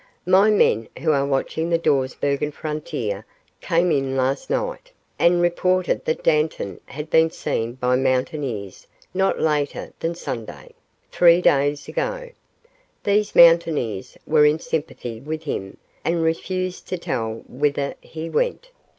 "My 0.25 0.49
men 0.49 0.89
who 0.97 1.11
are 1.11 1.27
watching 1.27 1.69
the 1.69 1.77
Dawsbergen 1.77 2.53
frontier 2.53 3.23
came 3.61 3.91
in 3.91 4.17
last 4.17 4.49
night 4.49 4.91
and 5.19 5.43
reported 5.43 6.05
that 6.05 6.23
Dantan 6.23 6.79
had 6.87 7.11
been 7.11 7.29
seen 7.29 7.73
by 7.73 7.95
mountaineers 7.97 8.87
no 9.13 9.29
later 9.35 9.93
than 9.99 10.15
Sunday, 10.15 10.73
three 11.11 11.39
days 11.39 11.87
ago. 11.87 12.31
These 13.03 13.35
mountaineers 13.35 14.17
were 14.25 14.43
in 14.47 14.57
sympathy 14.57 15.19
with 15.21 15.43
him, 15.43 15.77
and 16.03 16.23
refused 16.23 16.87
to 16.87 16.97
tell 16.97 17.43
whither 17.47 17.93
he 18.01 18.27
went. 18.27 18.71